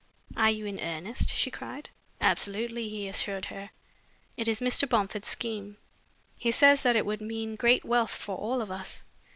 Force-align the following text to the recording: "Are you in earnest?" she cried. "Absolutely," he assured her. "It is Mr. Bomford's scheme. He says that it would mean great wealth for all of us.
"Are 0.35 0.49
you 0.49 0.65
in 0.65 0.79
earnest?" 0.79 1.29
she 1.29 1.51
cried. 1.51 1.91
"Absolutely," 2.19 2.89
he 2.89 3.07
assured 3.07 3.45
her. 3.45 3.69
"It 4.35 4.47
is 4.47 4.59
Mr. 4.59 4.89
Bomford's 4.89 5.27
scheme. 5.29 5.77
He 6.35 6.49
says 6.49 6.81
that 6.81 6.95
it 6.95 7.05
would 7.05 7.21
mean 7.21 7.55
great 7.55 7.85
wealth 7.85 8.15
for 8.15 8.35
all 8.35 8.63
of 8.63 8.71
us. 8.71 9.03